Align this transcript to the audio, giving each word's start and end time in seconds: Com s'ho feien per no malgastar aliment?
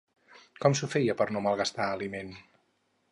Com 0.63 0.75
s'ho 0.79 0.89
feien 0.93 1.19
per 1.19 1.27
no 1.37 1.45
malgastar 1.49 1.91
aliment? 1.99 2.33